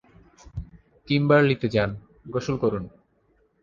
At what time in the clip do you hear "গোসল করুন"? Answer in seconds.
2.25-2.83